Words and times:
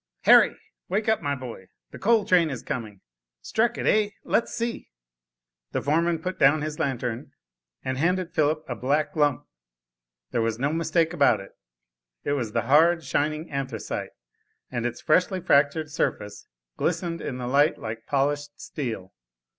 "Harry, 0.21 0.57
wake 0.89 1.07
up, 1.07 1.21
my 1.21 1.35
boy, 1.35 1.67
the 1.91 1.99
coal 1.99 2.25
train 2.25 2.49
is 2.49 2.63
coming. 2.63 3.01
Struck 3.43 3.77
it, 3.77 3.85
eh? 3.85 4.09
Let's 4.23 4.51
see?" 4.51 4.89
The 5.73 5.81
foreman 5.83 6.17
put 6.23 6.39
down 6.39 6.63
his 6.63 6.79
lantern, 6.79 7.33
and 7.83 7.99
handed 7.99 8.33
Philip 8.33 8.65
a 8.67 8.75
black 8.75 9.15
lump. 9.15 9.45
There 10.31 10.41
was 10.41 10.57
no 10.57 10.73
mistake 10.73 11.13
about 11.13 11.39
it, 11.39 11.51
it 12.23 12.31
was 12.31 12.51
the 12.53 12.63
hard, 12.63 13.03
shining 13.03 13.51
anthracite, 13.51 14.09
and 14.71 14.87
its 14.87 15.01
freshly 15.01 15.39
fractured 15.39 15.91
surface, 15.91 16.47
glistened 16.77 17.21
in 17.21 17.37
the 17.37 17.45
light 17.45 17.77
like 17.77 18.07
polished 18.07 18.59
steel. 18.59 19.13